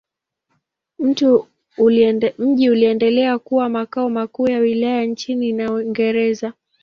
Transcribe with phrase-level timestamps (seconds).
[1.77, 6.53] Mji uliendelea kuwa makao makuu ya wilaya chini ya Waingereza.